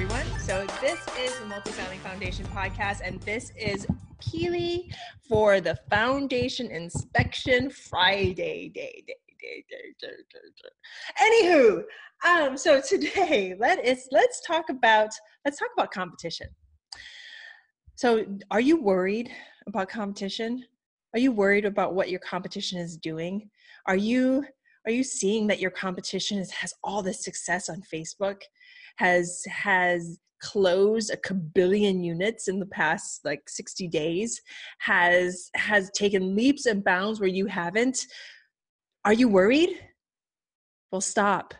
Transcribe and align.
Everyone. 0.00 0.38
So, 0.38 0.64
this 0.80 1.00
is 1.18 1.36
the 1.40 1.44
Multifamily 1.46 1.98
Foundation 1.98 2.46
podcast, 2.46 3.00
and 3.02 3.20
this 3.22 3.50
is 3.58 3.84
Keely 4.20 4.92
for 5.28 5.60
the 5.60 5.76
Foundation 5.90 6.70
Inspection 6.70 7.68
Friday. 7.68 8.68
Day, 8.68 9.02
day, 9.04 9.16
day, 9.40 9.64
day, 9.68 9.88
day, 10.00 10.08
day, 10.30 10.38
day. 10.62 11.50
Anywho, 11.50 11.82
um, 12.24 12.56
so 12.56 12.80
today 12.80 13.56
let 13.58 13.84
us 13.84 14.06
let's 14.12 14.40
talk 14.46 14.70
about 14.70 15.10
let's 15.44 15.58
talk 15.58 15.70
about 15.76 15.90
competition. 15.90 16.46
So, 17.96 18.24
are 18.52 18.60
you 18.60 18.80
worried 18.80 19.32
about 19.66 19.88
competition? 19.88 20.64
Are 21.12 21.18
you 21.18 21.32
worried 21.32 21.64
about 21.64 21.96
what 21.96 22.08
your 22.08 22.20
competition 22.20 22.78
is 22.78 22.96
doing? 22.96 23.50
Are 23.86 23.96
you 23.96 24.44
are 24.86 24.92
you 24.92 25.02
seeing 25.02 25.48
that 25.48 25.58
your 25.58 25.72
competition 25.72 26.38
is, 26.38 26.52
has 26.52 26.72
all 26.84 27.02
this 27.02 27.24
success 27.24 27.68
on 27.68 27.82
Facebook? 27.92 28.42
Has 28.98 29.42
has 29.48 30.18
closed 30.40 31.10
a 31.10 31.16
kabillion 31.16 32.04
units 32.04 32.46
in 32.46 32.60
the 32.60 32.66
past 32.66 33.24
like 33.24 33.48
60 33.48 33.88
days 33.88 34.40
has 34.78 35.50
has 35.56 35.90
taken 35.90 36.36
leaps 36.36 36.66
and 36.66 36.84
bounds 36.84 37.18
where 37.18 37.28
you 37.28 37.46
haven't. 37.46 38.06
Are 39.04 39.12
you 39.12 39.28
worried? 39.28 39.70
Well 40.92 41.00
stop. 41.00 41.54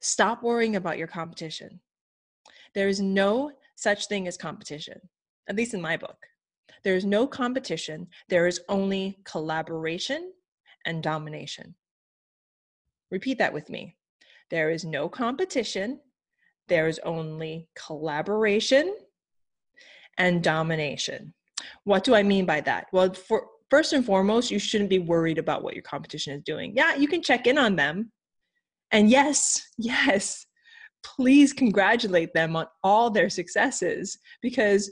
Stop 0.00 0.42
worrying 0.42 0.76
about 0.76 0.98
your 0.98 1.06
competition. 1.08 1.80
There 2.74 2.88
is 2.88 3.00
no 3.00 3.50
such 3.76 4.06
thing 4.06 4.26
as 4.26 4.36
competition 4.36 5.00
at 5.48 5.56
least 5.56 5.74
in 5.74 5.80
my 5.80 5.96
book. 5.96 6.16
There 6.84 6.96
is 6.96 7.04
no 7.04 7.26
competition. 7.26 8.06
There 8.28 8.46
is 8.46 8.60
only 8.68 9.18
collaboration 9.24 10.32
and 10.84 11.02
domination. 11.02 11.74
Repeat 13.10 13.38
that 13.38 13.52
with 13.52 13.70
me. 13.70 13.96
There 14.50 14.70
is 14.70 14.84
no 14.84 15.08
competition 15.08 16.00
there's 16.68 16.98
only 17.00 17.68
collaboration 17.74 18.96
and 20.18 20.42
domination. 20.42 21.34
What 21.84 22.04
do 22.04 22.14
I 22.14 22.22
mean 22.22 22.46
by 22.46 22.60
that? 22.62 22.86
Well, 22.92 23.12
for 23.12 23.46
first 23.70 23.92
and 23.92 24.04
foremost, 24.04 24.50
you 24.50 24.58
shouldn't 24.58 24.90
be 24.90 24.98
worried 24.98 25.38
about 25.38 25.62
what 25.62 25.74
your 25.74 25.82
competition 25.82 26.34
is 26.34 26.42
doing. 26.44 26.72
Yeah, 26.76 26.94
you 26.94 27.08
can 27.08 27.22
check 27.22 27.46
in 27.46 27.58
on 27.58 27.76
them. 27.76 28.10
And 28.92 29.10
yes, 29.10 29.62
yes, 29.78 30.46
please 31.02 31.52
congratulate 31.52 32.32
them 32.34 32.56
on 32.56 32.66
all 32.82 33.10
their 33.10 33.30
successes 33.30 34.18
because 34.42 34.90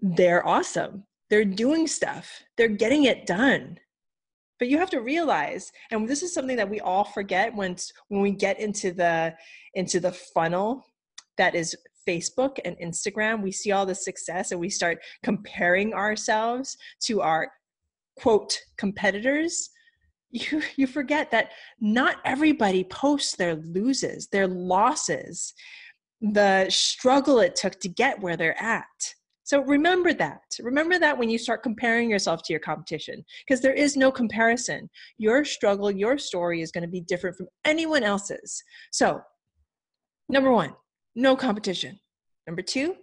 they're 0.00 0.46
awesome. 0.46 1.04
They're 1.30 1.44
doing 1.44 1.86
stuff. 1.86 2.42
They're 2.56 2.68
getting 2.68 3.04
it 3.04 3.26
done 3.26 3.78
but 4.58 4.68
you 4.68 4.78
have 4.78 4.90
to 4.90 5.00
realize 5.00 5.72
and 5.90 6.08
this 6.08 6.22
is 6.22 6.32
something 6.32 6.56
that 6.56 6.68
we 6.68 6.80
all 6.80 7.04
forget 7.04 7.54
when 7.54 7.76
when 8.08 8.20
we 8.20 8.30
get 8.30 8.58
into 8.60 8.92
the 8.92 9.34
into 9.74 10.00
the 10.00 10.12
funnel 10.12 10.86
that 11.36 11.54
is 11.54 11.76
facebook 12.08 12.58
and 12.64 12.76
instagram 12.78 13.42
we 13.42 13.52
see 13.52 13.72
all 13.72 13.84
the 13.84 13.94
success 13.94 14.52
and 14.52 14.60
we 14.60 14.70
start 14.70 14.98
comparing 15.22 15.92
ourselves 15.92 16.76
to 17.00 17.20
our 17.20 17.50
quote 18.16 18.58
competitors. 18.76 19.70
You 20.30 20.62
you 20.76 20.86
forget 20.86 21.30
that 21.30 21.50
not 21.80 22.16
everybody 22.24 22.84
posts 22.84 23.36
their 23.36 23.54
loses 23.56 24.28
their 24.28 24.48
losses 24.48 25.54
the 26.20 26.66
struggle 26.70 27.40
it 27.40 27.54
took 27.54 27.78
to 27.80 27.88
get 27.88 28.20
where 28.20 28.36
they're 28.36 28.60
at 28.60 29.14
so 29.46 29.60
remember 29.60 30.12
that. 30.12 30.42
Remember 30.60 30.98
that 30.98 31.16
when 31.16 31.30
you 31.30 31.38
start 31.38 31.62
comparing 31.62 32.10
yourself 32.10 32.42
to 32.42 32.52
your 32.52 32.58
competition, 32.58 33.24
because 33.46 33.60
there 33.60 33.72
is 33.72 33.96
no 33.96 34.10
comparison. 34.10 34.90
Your 35.18 35.44
struggle, 35.44 35.88
your 35.88 36.18
story 36.18 36.62
is 36.62 36.72
going 36.72 36.82
to 36.82 36.90
be 36.90 37.02
different 37.02 37.36
from 37.36 37.46
anyone 37.64 38.02
else's. 38.02 38.60
So, 38.90 39.20
number 40.28 40.50
one, 40.50 40.74
no 41.14 41.36
competition. 41.36 42.00
Number 42.48 42.60
two, 42.60 42.96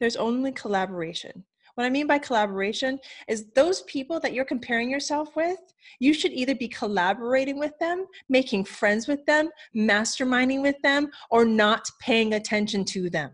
there's 0.00 0.16
only 0.16 0.52
collaboration. 0.52 1.44
What 1.74 1.84
I 1.84 1.90
mean 1.90 2.06
by 2.06 2.18
collaboration 2.18 2.98
is 3.28 3.50
those 3.54 3.82
people 3.82 4.20
that 4.20 4.32
you're 4.32 4.46
comparing 4.46 4.88
yourself 4.88 5.36
with, 5.36 5.60
you 5.98 6.14
should 6.14 6.32
either 6.32 6.54
be 6.54 6.68
collaborating 6.68 7.58
with 7.58 7.78
them, 7.78 8.06
making 8.30 8.64
friends 8.64 9.06
with 9.06 9.24
them, 9.26 9.50
masterminding 9.76 10.62
with 10.62 10.80
them, 10.82 11.10
or 11.30 11.44
not 11.44 11.86
paying 12.00 12.32
attention 12.32 12.86
to 12.86 13.10
them 13.10 13.32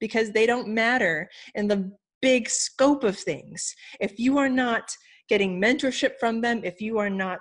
because 0.00 0.30
they 0.32 0.46
don't 0.46 0.68
matter 0.68 1.28
in 1.54 1.68
the 1.68 1.90
big 2.20 2.48
scope 2.48 3.04
of 3.04 3.18
things. 3.18 3.74
If 4.00 4.18
you 4.18 4.38
are 4.38 4.48
not 4.48 4.90
getting 5.28 5.60
mentorship 5.60 6.12
from 6.18 6.40
them, 6.40 6.62
if 6.64 6.80
you 6.80 6.98
are 6.98 7.10
not 7.10 7.40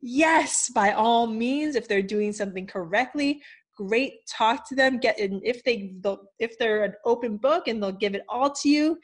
yes 0.00 0.70
by 0.74 0.92
all 0.92 1.26
means 1.26 1.74
if 1.76 1.86
they're 1.88 2.02
doing 2.02 2.32
something 2.32 2.66
correctly 2.66 3.42
great 3.76 4.14
talk 4.26 4.68
to 4.68 4.74
them 4.74 4.98
get 4.98 5.18
in 5.18 5.40
if 5.44 5.62
they 5.64 5.94
if 6.38 6.58
they're 6.58 6.84
an 6.84 6.94
open 7.04 7.36
book 7.36 7.68
and 7.68 7.82
they'll 7.82 7.92
give 7.92 8.14
it 8.14 8.22
all 8.28 8.50
to 8.50 8.68
you 8.68 8.98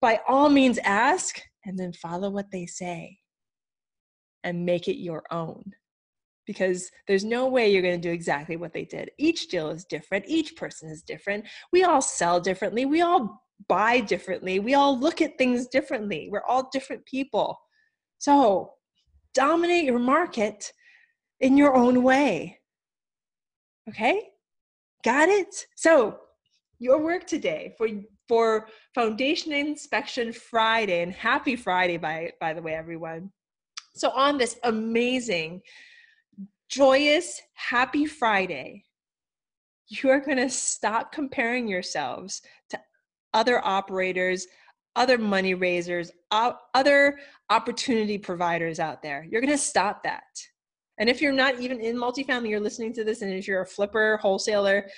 by 0.00 0.20
all 0.28 0.48
means 0.48 0.78
ask 0.84 1.40
and 1.64 1.78
then 1.78 1.92
follow 1.92 2.30
what 2.30 2.50
they 2.50 2.66
say 2.66 3.16
and 4.44 4.64
make 4.64 4.86
it 4.88 4.98
your 4.98 5.22
own 5.30 5.64
because 6.46 6.90
there's 7.08 7.24
no 7.24 7.48
way 7.48 7.70
you're 7.70 7.82
going 7.82 8.00
to 8.00 8.08
do 8.08 8.12
exactly 8.12 8.56
what 8.56 8.72
they 8.72 8.84
did. 8.84 9.10
Each 9.18 9.48
deal 9.48 9.70
is 9.70 9.84
different, 9.84 10.26
each 10.28 10.56
person 10.56 10.90
is 10.90 11.02
different. 11.02 11.46
We 11.72 11.84
all 11.84 12.02
sell 12.02 12.40
differently, 12.40 12.84
we 12.84 13.00
all 13.00 13.42
buy 13.68 14.00
differently, 14.00 14.58
we 14.58 14.74
all 14.74 14.98
look 14.98 15.22
at 15.22 15.38
things 15.38 15.66
differently. 15.68 16.28
We're 16.30 16.44
all 16.46 16.68
different 16.70 17.04
people. 17.06 17.58
So, 18.18 18.72
dominate 19.34 19.84
your 19.84 19.98
market 19.98 20.72
in 21.40 21.56
your 21.56 21.74
own 21.74 22.02
way. 22.02 22.60
Okay? 23.88 24.28
Got 25.04 25.28
it? 25.28 25.66
So, 25.76 26.18
your 26.78 26.98
work 27.02 27.26
today 27.26 27.74
for 27.76 27.88
for 28.26 28.68
Foundation 28.94 29.52
Inspection 29.52 30.32
Friday 30.32 31.02
and 31.02 31.12
happy 31.12 31.56
Friday 31.56 31.96
by 31.96 32.32
by 32.40 32.54
the 32.54 32.62
way 32.62 32.74
everyone. 32.74 33.30
So 33.94 34.10
on 34.10 34.38
this 34.38 34.58
amazing 34.64 35.62
joyous 36.68 37.40
happy 37.54 38.06
Friday, 38.06 38.84
you 39.88 40.10
are 40.10 40.20
going 40.20 40.38
to 40.38 40.50
stop 40.50 41.12
comparing 41.12 41.68
yourselves 41.68 42.42
to 42.70 42.80
other 43.32 43.64
operators, 43.64 44.46
other 44.96 45.18
money 45.18 45.54
raisers, 45.54 46.10
other 46.30 47.18
opportunity 47.50 48.18
providers 48.18 48.78
out 48.78 49.02
there. 49.02 49.26
You're 49.28 49.40
going 49.40 49.50
to 49.50 49.58
stop 49.58 50.02
that. 50.04 50.22
And 50.98 51.08
if 51.08 51.20
you're 51.20 51.32
not 51.32 51.60
even 51.60 51.80
in 51.80 51.96
multifamily, 51.96 52.50
you're 52.50 52.60
listening 52.60 52.92
to 52.94 53.04
this, 53.04 53.22
and 53.22 53.32
if 53.32 53.48
you're 53.48 53.62
a 53.62 53.66
flipper, 53.66 54.18
wholesaler, 54.18 54.88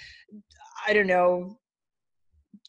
I 0.87 0.93
don't 0.93 1.07
know, 1.07 1.59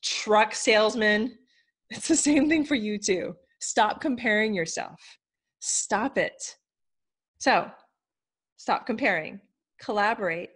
truck 0.01 0.55
salesman, 0.55 1.37
it's 1.89 2.07
the 2.07 2.15
same 2.15 2.47
thing 2.47 2.65
for 2.65 2.75
you 2.75 2.97
too. 2.97 3.35
Stop 3.59 3.99
comparing 4.01 4.53
yourself. 4.53 5.01
Stop 5.59 6.17
it. 6.17 6.55
So, 7.39 7.69
stop 8.57 8.85
comparing. 8.85 9.41
Collaborate. 9.81 10.49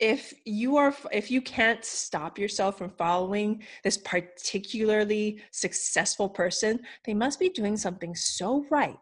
If 0.00 0.32
you 0.44 0.76
are 0.76 0.94
if 1.12 1.30
you 1.30 1.42
can't 1.42 1.84
stop 1.84 2.38
yourself 2.38 2.78
from 2.78 2.90
following 2.90 3.64
this 3.82 3.98
particularly 3.98 5.42
successful 5.50 6.28
person, 6.28 6.80
they 7.04 7.14
must 7.14 7.40
be 7.40 7.48
doing 7.48 7.76
something 7.76 8.14
so 8.14 8.64
right 8.70 8.96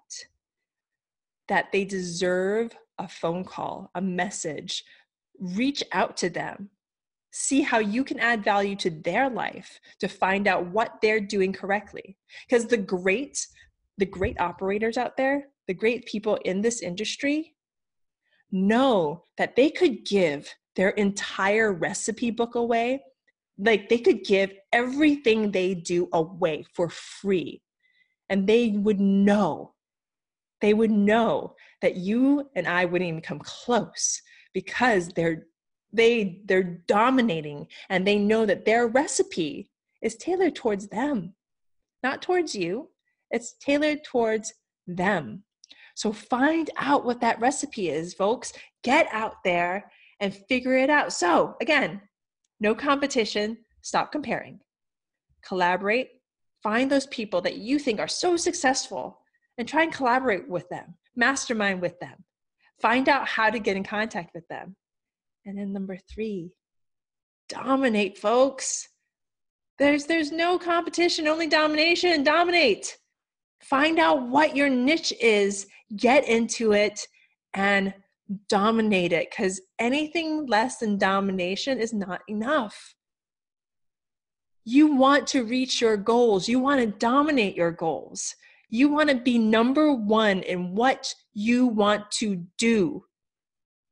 that 1.48 1.70
they 1.70 1.84
deserve 1.84 2.72
a 2.98 3.08
phone 3.08 3.44
call, 3.44 3.90
a 3.94 4.00
message. 4.00 4.84
Reach 5.38 5.84
out 5.93 6.16
to 6.19 6.31
them. 6.31 6.70
See 7.31 7.60
how 7.60 7.78
you 7.78 8.02
can 8.02 8.19
add 8.19 8.43
value 8.43 8.76
to 8.76 8.90
their 8.90 9.28
life 9.28 9.78
to 10.00 10.08
find 10.08 10.48
out 10.48 10.66
what 10.66 10.94
they're 11.02 11.20
doing 11.20 11.52
correctly. 11.52 12.16
Because 12.48 12.66
the 12.66 12.78
great, 12.78 13.46
the 13.98 14.06
great 14.06 14.40
operators 14.40 14.96
out 14.96 15.16
there, 15.19 15.48
the 15.66 15.75
great 15.75 16.06
people 16.06 16.37
in 16.37 16.62
this 16.62 16.81
industry 16.81 17.54
know 18.50 19.25
that 19.37 19.56
they 19.56 19.69
could 19.69 20.06
give 20.06 20.54
their 20.76 20.90
entire 20.90 21.73
recipe 21.73 22.31
book 22.31 22.55
away. 22.55 23.02
Like 23.58 23.88
they 23.88 23.99
could 23.99 24.25
give 24.25 24.52
everything 24.73 25.50
they 25.50 25.75
do 25.75 26.08
away 26.12 26.64
for 26.75 26.88
free. 26.90 27.62
And 28.28 28.46
they 28.46 28.70
would 28.70 29.00
know 29.00 29.75
they 30.61 30.75
would 30.75 30.90
know 30.90 31.55
that 31.82 31.96
you 31.96 32.49
and 32.55 32.67
I 32.67 32.84
wouldn't 32.84 33.08
even 33.08 33.20
come 33.20 33.38
close 33.38 34.20
because 34.52 35.08
they're 35.08 35.46
they 35.93 36.40
they're 36.46 36.82
dominating 36.87 37.67
and 37.88 38.06
they 38.06 38.19
know 38.19 38.46
that 38.46 38.64
their 38.64 38.88
recipe 38.88 39.70
is 40.02 40.17
tailored 40.17 40.55
towards 40.55 40.88
them 40.88 41.34
not 42.02 42.22
towards 42.22 42.55
you 42.55 42.88
it's 43.31 43.55
tailored 43.55 44.02
towards 44.05 44.52
them 44.87 45.43
so 45.94 46.12
find 46.12 46.70
out 46.76 47.05
what 47.05 47.20
that 47.20 47.40
recipe 47.40 47.88
is 47.88 48.14
folks 48.14 48.52
get 48.82 49.06
out 49.12 49.37
there 49.44 49.90
and 50.21 50.35
figure 50.49 50.77
it 50.77 50.91
out 50.91 51.13
so 51.13 51.57
again 51.61 52.01
no 52.61 52.75
competition 52.75 53.57
stop 53.83 54.13
comparing 54.13 54.59
collaborate 55.43 56.11
find 56.63 56.91
those 56.91 57.07
people 57.07 57.41
that 57.41 57.59
you 57.59 57.79
think 57.79 58.01
are 58.01 58.09
so 58.09 58.37
successful 58.37 59.21
and 59.59 59.69
try 59.69 59.83
and 59.83 59.93
collaborate 59.93 60.49
with 60.49 60.69
them, 60.69 60.95
mastermind 61.15 61.81
with 61.81 61.99
them, 62.01 62.25
find 62.81 63.09
out 63.09 63.27
how 63.29 63.51
to 63.51 63.59
get 63.59 63.77
in 63.77 63.85
contact 63.85 64.31
with 64.35 64.47
them. 64.49 64.77
And 65.45 65.57
then 65.57 65.73
number 65.73 65.97
three, 66.13 66.51
dominate, 67.49 68.19
folks. 68.19 68.89
There's 69.79 70.07
there's 70.07 70.33
no 70.33 70.59
competition, 70.59 71.29
only 71.29 71.47
domination. 71.47 72.25
Dominate. 72.25 72.97
Find 73.63 73.99
out 73.99 74.27
what 74.29 74.57
your 74.57 74.69
niche 74.69 75.13
is, 75.21 75.67
get 75.95 76.27
into 76.27 76.73
it, 76.73 77.07
and 77.55 77.95
dominate 78.49 79.12
it 79.12 79.31
because 79.31 79.61
anything 79.78 80.46
less 80.46 80.78
than 80.78 80.99
domination 80.99 81.78
is 81.78 81.93
not 81.93 82.23
enough. 82.28 82.94
You 84.64 84.94
want 84.94 85.26
to 85.28 85.44
reach 85.44 85.81
your 85.81 85.96
goals, 85.96 86.49
you 86.49 86.58
want 86.58 86.81
to 86.81 86.87
dominate 86.87 87.56
your 87.56 87.70
goals. 87.70 88.34
You 88.69 88.88
want 88.88 89.11
to 89.11 89.17
be 89.17 89.38
number 89.38 89.93
one 89.93 90.40
in 90.40 90.75
what 90.75 91.14
you 91.32 91.67
want 91.69 92.11
to 92.12 92.44
do. 92.58 93.05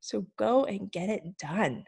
So 0.01 0.27
go 0.37 0.65
and 0.65 0.91
get 0.91 1.09
it 1.09 1.39
done. 1.39 1.85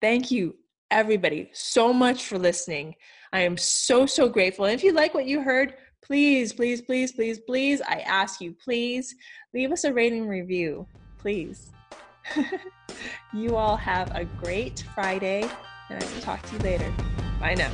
Thank 0.00 0.30
you, 0.30 0.56
everybody, 0.90 1.50
so 1.52 1.92
much 1.92 2.24
for 2.24 2.38
listening. 2.38 2.94
I 3.32 3.40
am 3.40 3.56
so, 3.56 4.06
so 4.06 4.28
grateful. 4.28 4.66
And 4.66 4.74
if 4.74 4.84
you 4.84 4.92
like 4.92 5.12
what 5.12 5.26
you 5.26 5.40
heard, 5.40 5.74
please, 6.02 6.52
please, 6.52 6.80
please, 6.82 7.12
please, 7.12 7.40
please, 7.40 7.82
I 7.82 7.98
ask 8.06 8.40
you, 8.40 8.54
please 8.62 9.14
leave 9.52 9.72
us 9.72 9.84
a 9.84 9.92
rating 9.92 10.28
review. 10.28 10.86
Please. 11.18 11.70
you 13.32 13.56
all 13.56 13.76
have 13.76 14.14
a 14.14 14.24
great 14.42 14.84
Friday, 14.94 15.48
and 15.90 16.02
I 16.02 16.06
will 16.06 16.20
talk 16.20 16.42
to 16.42 16.52
you 16.54 16.58
later. 16.60 16.92
Bye 17.40 17.54
now. 17.54 17.70